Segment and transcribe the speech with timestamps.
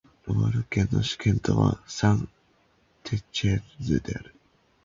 [0.25, 2.27] ロワール県の県都はサン＝
[3.19, 4.33] テチエンヌである